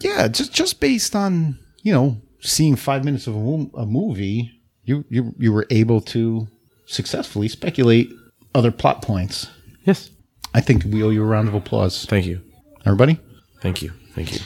yeah 0.00 0.28
just 0.28 0.52
just 0.52 0.78
based 0.80 1.16
on 1.16 1.58
you 1.82 1.92
know 1.92 2.16
seeing 2.40 2.76
five 2.76 3.04
minutes 3.04 3.26
of 3.26 3.34
a, 3.34 3.38
mo- 3.40 3.70
a 3.76 3.86
movie 3.86 4.52
you 4.84 5.04
you 5.10 5.34
you 5.38 5.52
were 5.52 5.66
able 5.70 6.00
to 6.00 6.46
successfully 6.86 7.48
speculate 7.48 8.08
other 8.54 8.70
plot 8.70 9.02
points. 9.02 9.48
Yes. 9.84 10.10
I 10.54 10.60
think 10.60 10.84
we 10.84 11.02
owe 11.02 11.10
you 11.10 11.22
a 11.22 11.26
round 11.26 11.48
of 11.48 11.54
applause, 11.54 12.04
Thank 12.04 12.26
you. 12.26 12.40
everybody. 12.86 13.18
Thank 13.62 13.80
you. 13.82 13.90
Thank 14.14 14.34
you. 14.34 14.40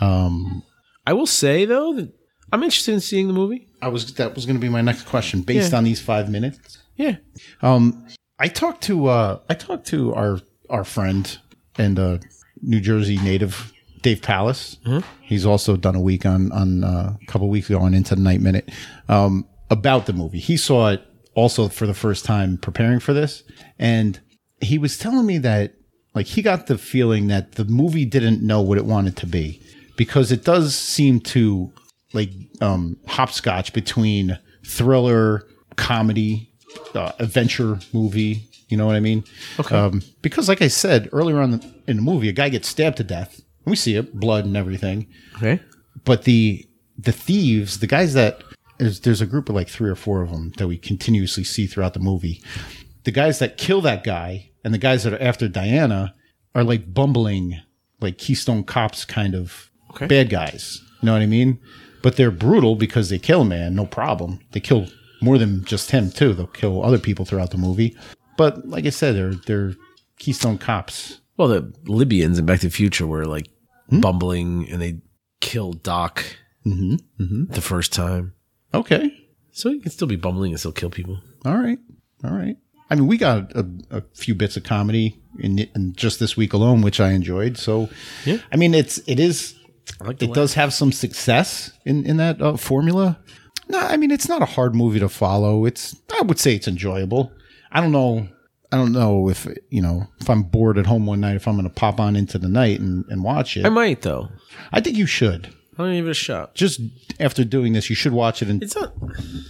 Um, 0.00 0.62
I 1.06 1.12
will 1.14 1.26
say 1.26 1.64
though 1.64 1.94
that 1.94 2.12
I'm 2.52 2.62
interested 2.62 2.94
in 2.94 3.00
seeing 3.00 3.26
the 3.26 3.32
movie. 3.34 3.68
I 3.82 3.88
was 3.88 4.14
that 4.14 4.34
was 4.34 4.46
going 4.46 4.56
to 4.56 4.60
be 4.60 4.68
my 4.68 4.80
next 4.82 5.02
question 5.06 5.42
based 5.42 5.72
Yeah. 5.72 5.78
on 5.78 5.84
these 5.84 6.00
five 6.00 6.30
minutes. 6.30 6.78
Yeah. 6.96 7.16
Um, 7.62 8.06
I 8.38 8.48
talked 8.48 8.82
to 8.84 9.06
uh, 9.06 9.40
I 9.48 9.54
talked 9.54 9.86
to 9.88 10.14
our 10.14 10.40
our 10.70 10.84
friend 10.84 11.38
and 11.76 11.98
uh, 11.98 12.18
New 12.62 12.80
Jersey 12.80 13.18
native 13.18 13.72
Dave 14.02 14.22
Palace. 14.22 14.78
He's 15.22 15.44
also 15.46 15.76
done 15.76 15.94
a 15.96 16.00
week 16.00 16.24
on 16.26 16.52
on 16.52 16.84
uh, 16.84 17.16
a 17.20 17.26
couple 17.26 17.48
weeks 17.48 17.68
ago 17.70 17.80
on 17.80 17.94
Into 17.94 18.14
the 18.14 18.20
Night 18.20 18.40
Minute 18.40 18.70
um, 19.08 19.46
about 19.70 20.06
the 20.06 20.12
movie. 20.12 20.38
He 20.40 20.56
saw 20.56 20.90
it 20.90 21.02
also 21.34 21.68
for 21.68 21.86
the 21.86 21.94
first 21.94 22.24
time 22.24 22.56
preparing 22.58 23.00
for 23.00 23.12
this, 23.12 23.42
and 23.78 24.20
he 24.60 24.78
was 24.78 24.96
telling 24.98 25.26
me 25.26 25.38
that 25.38 25.74
like 26.14 26.26
he 26.26 26.42
got 26.42 26.66
the 26.68 26.78
feeling 26.78 27.26
that 27.28 27.52
the 27.56 27.64
movie 27.64 28.04
didn't 28.04 28.40
know 28.42 28.60
what 28.60 28.78
it 28.78 28.84
wanted 28.84 29.16
to 29.16 29.26
be 29.26 29.60
because 29.96 30.30
it 30.30 30.44
does 30.44 30.74
seem 30.76 31.18
to 31.20 31.72
like 32.14 32.30
um, 32.62 32.96
hopscotch 33.06 33.72
between 33.74 34.38
thriller, 34.64 35.46
comedy, 35.76 36.50
uh, 36.94 37.12
adventure 37.18 37.78
movie. 37.92 38.48
You 38.68 38.76
know 38.78 38.86
what 38.86 38.96
I 38.96 39.00
mean? 39.00 39.24
Okay. 39.60 39.76
Um, 39.76 40.02
because, 40.22 40.48
like 40.48 40.62
I 40.62 40.68
said 40.68 41.08
earlier 41.12 41.38
on 41.40 41.60
in 41.86 41.96
the 41.96 42.02
movie, 42.02 42.28
a 42.28 42.32
guy 42.32 42.48
gets 42.48 42.66
stabbed 42.68 42.96
to 42.96 43.04
death. 43.04 43.42
We 43.66 43.76
see 43.76 43.94
it, 43.96 44.14
blood 44.18 44.44
and 44.46 44.56
everything. 44.56 45.06
Okay. 45.36 45.60
But 46.04 46.24
the 46.24 46.66
the 46.98 47.12
thieves, 47.12 47.80
the 47.80 47.86
guys 47.86 48.14
that 48.14 48.42
there's, 48.78 49.00
there's 49.00 49.20
a 49.20 49.26
group 49.26 49.48
of 49.48 49.54
like 49.54 49.68
three 49.68 49.90
or 49.90 49.94
four 49.96 50.22
of 50.22 50.30
them 50.30 50.52
that 50.56 50.66
we 50.68 50.78
continuously 50.78 51.44
see 51.44 51.66
throughout 51.66 51.94
the 51.94 52.00
movie. 52.00 52.42
The 53.04 53.10
guys 53.10 53.38
that 53.40 53.58
kill 53.58 53.80
that 53.82 54.02
guy 54.04 54.50
and 54.64 54.72
the 54.72 54.78
guys 54.78 55.04
that 55.04 55.12
are 55.12 55.22
after 55.22 55.46
Diana 55.48 56.14
are 56.54 56.64
like 56.64 56.92
bumbling, 56.94 57.60
like 58.00 58.16
Keystone 58.18 58.64
Cops 58.64 59.04
kind 59.04 59.34
of 59.34 59.70
Okay. 59.90 60.06
bad 60.06 60.28
guys. 60.30 60.80
You 61.02 61.06
know 61.06 61.12
what 61.12 61.22
I 61.22 61.26
mean? 61.26 61.60
But 62.04 62.16
they're 62.16 62.30
brutal 62.30 62.76
because 62.76 63.08
they 63.08 63.18
kill 63.18 63.40
a 63.40 63.44
man, 63.46 63.74
no 63.74 63.86
problem. 63.86 64.38
They 64.52 64.60
kill 64.60 64.86
more 65.22 65.38
than 65.38 65.64
just 65.64 65.90
him 65.90 66.10
too. 66.10 66.34
They'll 66.34 66.46
kill 66.46 66.84
other 66.84 66.98
people 66.98 67.24
throughout 67.24 67.50
the 67.50 67.56
movie. 67.58 67.96
But 68.36 68.68
like 68.68 68.84
I 68.86 68.90
said, 68.90 69.16
they're 69.16 69.34
they're 69.46 69.74
Keystone 70.18 70.58
Cops. 70.58 71.20
Well, 71.38 71.48
the 71.48 71.72
Libyans 71.86 72.38
in 72.38 72.44
Back 72.46 72.60
to 72.60 72.66
the 72.68 72.72
Future 72.72 73.06
were 73.06 73.24
like 73.26 73.48
Hmm? 73.90 74.00
bumbling 74.00 74.68
and 74.70 74.80
they 74.80 75.00
killed 75.40 75.82
Doc 75.82 76.24
Mm-hmm. 76.66 77.52
the 77.52 77.60
first 77.60 77.92
time. 77.92 78.32
Okay. 78.72 79.12
So 79.52 79.68
you 79.70 79.80
can 79.80 79.90
still 79.92 80.08
be 80.08 80.16
bumbling 80.16 80.52
and 80.52 80.58
still 80.58 80.72
kill 80.72 80.88
people. 80.90 81.20
All 81.44 81.56
right. 81.58 81.78
All 82.24 82.30
right. 82.32 82.56
I 82.90 82.94
mean, 82.96 83.06
we 83.06 83.18
got 83.18 83.52
a, 83.54 83.66
a 83.90 84.02
few 84.14 84.34
bits 84.34 84.56
of 84.56 84.64
comedy 84.64 85.20
in, 85.38 85.58
in 85.74 85.92
just 85.94 86.18
this 86.20 86.36
week 86.36 86.52
alone, 86.54 86.80
which 86.82 87.00
I 87.00 87.10
enjoyed. 87.12 87.56
So, 87.58 87.88
Yeah. 88.24 88.38
I 88.52 88.56
mean, 88.56 88.74
it's 88.74 88.98
it 89.06 89.18
is 89.20 89.54
like 90.00 90.22
it 90.22 90.32
does 90.32 90.54
have 90.54 90.72
some 90.72 90.92
success 90.92 91.72
in 91.84 92.04
in 92.06 92.16
that 92.18 92.40
uh, 92.40 92.56
formula. 92.56 93.18
No, 93.68 93.78
I 93.78 93.96
mean, 93.96 94.10
it's 94.10 94.28
not 94.28 94.42
a 94.42 94.46
hard 94.46 94.74
movie 94.74 95.00
to 95.00 95.08
follow. 95.08 95.64
It's 95.64 95.96
I 96.12 96.22
would 96.22 96.38
say 96.38 96.54
it's 96.54 96.68
enjoyable. 96.68 97.32
I 97.72 97.80
don't 97.80 97.92
know. 97.92 98.28
I 98.72 98.76
don't 98.76 98.92
know 98.92 99.28
if 99.28 99.46
you 99.70 99.80
know 99.82 100.06
if 100.20 100.28
I'm 100.28 100.42
bored 100.42 100.78
at 100.78 100.86
home 100.86 101.06
one 101.06 101.20
night 101.20 101.36
if 101.36 101.46
I'm 101.46 101.54
going 101.54 101.68
to 101.68 101.74
pop 101.74 102.00
on 102.00 102.16
into 102.16 102.38
the 102.38 102.48
night 102.48 102.80
and, 102.80 103.04
and 103.08 103.22
watch 103.22 103.56
it. 103.56 103.64
I 103.64 103.68
might 103.68 104.02
though. 104.02 104.28
I 104.72 104.80
think 104.80 104.96
you 104.96 105.06
should. 105.06 105.54
I'll 105.78 105.90
give 105.90 106.06
it 106.06 106.10
a 106.10 106.14
shot. 106.14 106.54
Just 106.54 106.80
after 107.18 107.44
doing 107.44 107.72
this, 107.72 107.90
you 107.90 107.96
should 107.96 108.12
watch 108.12 108.42
it 108.42 108.48
in, 108.48 108.62
It's 108.62 108.76
not. 108.76 108.92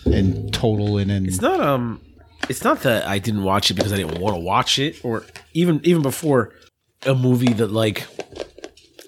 in 0.06 0.50
total 0.52 0.96
and 0.98 1.10
in 1.10 1.26
It's 1.26 1.40
not. 1.40 1.60
Um. 1.60 2.00
It's 2.48 2.62
not 2.62 2.80
that 2.82 3.06
I 3.06 3.18
didn't 3.18 3.42
watch 3.44 3.70
it 3.70 3.74
because 3.74 3.92
I 3.92 3.96
didn't 3.96 4.20
want 4.20 4.36
to 4.36 4.40
watch 4.40 4.78
it, 4.78 5.02
or 5.04 5.24
even 5.54 5.80
even 5.84 6.02
before 6.02 6.52
a 7.06 7.14
movie 7.14 7.52
that 7.54 7.70
like 7.70 8.06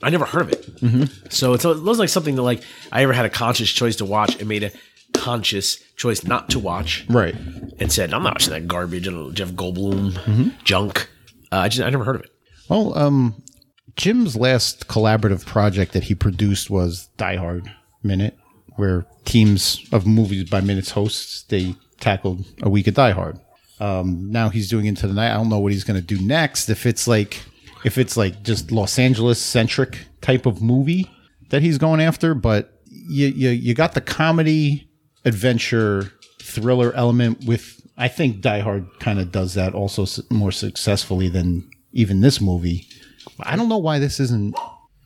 I 0.03 0.11
never 0.11 0.25
heard 0.25 0.43
of 0.43 0.53
it. 0.53 0.77
Mm-hmm. 0.77 1.29
So 1.31 1.55
it's, 1.55 1.65
it 1.65 1.83
was 1.83 1.99
like 1.99 2.09
something 2.09 2.37
that 2.37 2.43
like 2.43 2.63
I 2.93 3.03
ever 3.03 3.13
had 3.13 3.25
a 3.27 3.31
conscious 3.31 3.71
choice 3.71 3.97
to 3.97 4.05
watch 4.05 4.37
and 4.39 4.49
made 4.49 4.63
a 4.63 4.71
conscious 5.15 5.77
choice 5.97 6.25
not 6.25 6.51
to 6.51 6.59
watch. 6.59 7.07
right. 7.09 7.35
and 7.79 7.91
said, 7.91 8.13
"I'm 8.13 8.23
not 8.23 8.35
watching 8.35 8.53
that 8.53 8.67
garbage 8.69 9.07
and 9.07 9.35
Jeff 9.35 9.51
Goldblum 9.53 10.53
junk." 10.65 11.09
Uh, 11.53 11.57
I 11.59 11.69
just 11.69 11.83
I 11.83 11.91
never 11.91 12.05
heard 12.05 12.17
of 12.17 12.23
it. 12.23 12.31
Well, 12.69 12.97
um, 12.99 13.43
Jim's 13.97 14.37
last 14.37 14.89
collaborative 14.89 15.47
project 15.47 15.93
that 15.93 16.05
he 16.05 16.15
produced 16.15 16.69
was 16.69 17.09
Die 17.17 17.37
Hard 17.37 17.71
Minute, 18.03 18.37
where 18.77 19.07
teams 19.25 19.87
of 19.93 20.07
movies 20.07 20.51
by 20.51 20.61
minutes 20.61 20.91
hosts 20.91 21.45
they 21.45 21.75
tackled 22.01 22.45
a 22.63 22.69
week 22.69 22.87
of 22.87 22.95
Die 22.95 23.11
Hard. 23.13 23.39
Um, 23.79 24.31
now 24.31 24.49
he's 24.49 24.69
doing 24.69 24.87
Into 24.87 25.07
the 25.07 25.15
Night. 25.15 25.31
I 25.33 25.35
don't 25.35 25.49
know 25.49 25.59
what 25.59 25.73
he's 25.73 25.85
going 25.85 26.01
to 26.01 26.07
do 26.07 26.21
next. 26.25 26.69
If 26.69 26.87
it's 26.87 27.07
like, 27.07 27.43
if 27.85 27.99
it's 27.99 28.17
like 28.17 28.43
just 28.43 28.73
Los 28.73 28.99
Angeles 28.99 29.41
centric 29.41 30.07
type 30.21 30.47
of 30.47 30.63
movie 30.63 31.11
that 31.51 31.63
he's 31.63 31.79
going 31.79 32.01
after, 32.01 32.35
but 32.35 32.81
you 32.91 33.29
you 33.29 33.51
you 33.51 33.75
got 33.75 33.95
the 33.95 34.01
comedy, 34.01 34.89
adventure, 35.25 36.13
thriller 36.41 36.93
element 36.95 37.45
with. 37.45 37.75
I 37.99 38.09
think 38.09 38.43
Die 38.43 38.61
Hard 38.61 38.87
kind 39.01 39.19
of 39.19 39.33
does 39.33 39.55
that 39.55 39.73
also 39.75 40.05
more 40.31 40.53
successfully 40.53 41.31
than 41.31 41.71
even 41.93 42.21
this 42.21 42.43
movie. 42.43 42.87
I 43.41 43.57
don't 43.57 43.71
know 43.71 43.79
why 43.79 43.99
this 43.99 44.21
isn't 44.21 44.55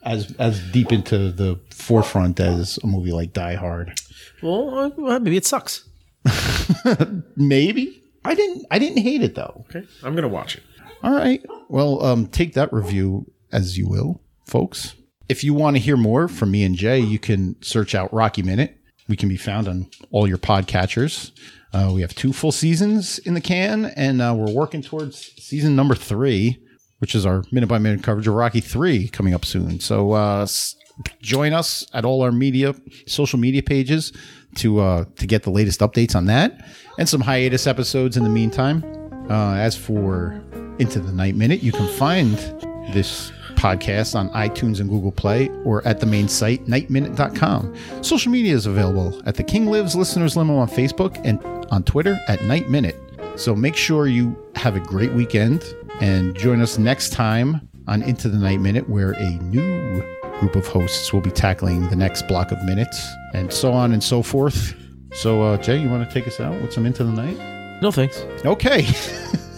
as 0.03 0.35
as 0.39 0.61
deep 0.73 0.91
into 0.91 1.31
the 1.31 1.61
forefront 1.71 2.41
as 2.41 2.79
a 2.83 2.87
movie 2.87 3.12
like 3.12 3.33
Die 3.33 3.55
Hard. 3.55 4.00
Uh, 4.43 4.91
well, 4.97 5.21
maybe 5.21 5.37
it 5.37 5.47
sucks. 5.47 5.89
Maybe 7.37 8.03
I 8.25 8.35
didn't. 8.35 8.67
I 8.71 8.79
didn't 8.79 9.03
hate 9.03 9.23
it 9.23 9.35
though. 9.35 9.65
Okay, 9.69 9.87
I'm 10.03 10.15
gonna 10.15 10.29
watch 10.29 10.57
it. 10.57 10.62
All 11.02 11.12
right. 11.14 11.45
Well, 11.69 12.02
um, 12.04 12.26
take 12.26 12.54
that 12.54 12.73
review 12.73 13.30
as 13.52 13.78
you 13.78 13.88
will, 13.88 14.21
folks. 14.47 14.95
If 15.28 15.45
you 15.45 15.54
want 15.54 15.76
to 15.76 15.80
hear 15.83 15.97
more 15.97 16.28
from 16.28 16.50
me 16.50 16.64
and 16.64 16.75
Jay, 16.75 16.99
you 16.99 17.19
can 17.19 17.61
search 17.62 17.95
out 17.95 18.12
Rocky 18.12 18.42
Minute. 18.42 18.76
We 19.09 19.16
can 19.16 19.28
be 19.28 19.37
found 19.37 19.69
on 19.69 19.88
all 20.11 20.26
your 20.28 20.38
podcatchers. 20.38 21.30
Uh, 21.73 21.90
we 21.95 22.00
have 22.00 22.14
two 22.14 22.33
full 22.33 22.52
seasons 22.52 23.19
in 23.21 23.35
the 23.35 23.40
can, 23.40 23.87
and 23.97 24.21
uh, 24.21 24.35
we're 24.37 24.52
working 24.52 24.83
towards 24.83 25.33
season 25.42 25.76
number 25.76 25.95
three, 25.95 26.61
which 26.99 27.14
is 27.14 27.25
our 27.25 27.45
minute 27.52 27.69
by 27.69 27.78
minute 27.78 28.02
coverage 28.02 28.26
of 28.26 28.35
Rocky 28.35 28.61
Three 28.61 29.09
coming 29.09 29.35
up 29.35 29.45
soon. 29.45 29.78
So 29.78 30.12
uh, 30.12 30.42
s- 30.42 30.75
join 31.23 31.52
us 31.52 31.87
at 31.95 32.04
all 32.04 32.23
our 32.23 32.33
media, 32.33 32.75
social 33.07 33.38
media 33.38 33.62
pages 33.62 34.12
to 34.57 34.80
uh, 34.80 35.04
to 35.16 35.26
get 35.26 35.45
the 35.45 35.50
latest 35.50 35.78
updates 35.80 36.16
on 36.16 36.26
that, 36.26 36.69
and 36.99 37.09
some 37.09 37.21
hiatus 37.21 37.66
episodes 37.69 38.16
in 38.16 38.25
the 38.25 38.30
meantime. 38.30 38.85
Uh, 39.30 39.54
as 39.54 39.76
for 39.76 40.42
Into 40.81 40.99
the 40.99 41.13
Night 41.13 41.37
Minute, 41.37 41.63
you 41.63 41.73
can 41.73 41.87
find 41.99 42.33
this 42.95 43.31
podcast 43.57 44.15
on 44.15 44.31
iTunes 44.31 44.81
and 44.81 44.89
Google 44.89 45.13
Play 45.13 45.51
or 45.65 45.87
at 45.87 46.01
the 46.01 46.07
main 46.07 46.27
site, 46.27 46.65
nightminute.com. 46.65 48.03
Social 48.03 48.33
media 48.33 48.55
is 48.55 48.65
available 48.65 49.21
at 49.27 49.35
the 49.35 49.45
King 49.45 49.67
Lives 49.67 49.95
Listeners 49.95 50.37
Limo 50.39 50.57
on 50.57 50.69
Facebook 50.69 51.21
and 51.23 51.39
on 51.71 51.83
Twitter 51.83 52.19
at 52.29 52.43
Night 52.45 52.71
Minute. 52.71 52.97
So 53.37 53.55
make 53.55 53.77
sure 53.77 54.07
you 54.07 54.35
have 54.57 54.75
a 54.75 54.81
great 54.81 55.13
weekend 55.13 55.63
and 56.01 56.35
join 56.35 56.63
us 56.63 56.79
next 56.79 57.11
time 57.13 57.69
on 57.87 58.03
Into 58.03 58.31
the 58.31 58.39
Night 58.39 58.61
Minute, 58.61 58.89
where 58.89 59.13
a 59.13 59.31
new 59.43 60.03
group 60.39 60.57
of 60.57 60.67
hosts 60.67 61.13
will 61.13 61.21
be 61.21 61.31
tackling 61.31 61.91
the 61.91 61.97
next 61.97 62.27
block 62.27 62.53
of 62.53 62.65
minutes 62.65 63.07
and 63.35 63.53
so 63.53 63.73
on 63.73 63.93
and 63.93 64.03
so 64.03 64.23
forth. 64.23 64.75
So, 65.13 65.43
uh, 65.43 65.57
Jay, 65.59 65.77
you 65.77 65.91
want 65.91 66.09
to 66.09 66.15
take 66.15 66.27
us 66.27 66.41
out 66.41 66.59
with 66.63 66.73
some 66.73 66.87
Into 66.87 67.05
the 67.05 67.13
Night? 67.13 67.83
No 67.83 67.91
thanks. 67.91 68.21
Okay. 68.47 68.87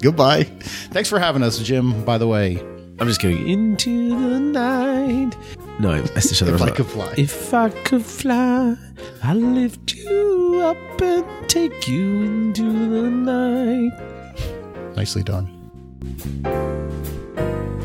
Goodbye. 0.00 0.44
Thanks 0.92 1.08
for 1.08 1.18
having 1.18 1.42
us, 1.42 1.58
Jim, 1.58 2.04
by 2.04 2.18
the 2.18 2.26
way. 2.26 2.58
I'm 3.00 3.06
just 3.06 3.20
kidding. 3.20 3.48
Into 3.48 4.08
the 4.10 4.40
night. 4.40 5.36
No, 5.78 5.92
I, 5.92 6.02
I 6.16 6.20
still 6.20 6.54
If 6.54 6.62
I 6.62 6.70
could 6.70 6.86
fly. 6.86 7.14
If 7.16 7.54
I 7.54 7.70
could 7.70 8.04
fly, 8.04 8.76
I'd 9.22 9.36
lift 9.36 9.94
you 9.94 10.60
up 10.64 11.00
and 11.00 11.48
take 11.48 11.86
you 11.86 12.22
into 12.22 12.64
the 12.64 13.10
night. 13.10 14.96
Nicely 14.96 15.22
done. 15.22 15.54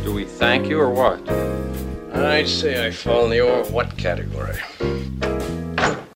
Do 0.04 0.14
we 0.14 0.26
thank 0.26 0.68
you 0.68 0.80
or 0.80 0.90
what? 0.90 1.22
I'd 2.16 2.48
say 2.48 2.88
I 2.88 2.92
fall 2.92 3.26
in 3.26 3.32
the 3.32 3.42
or 3.42 3.64
what 3.66 3.96
category. 3.98 4.58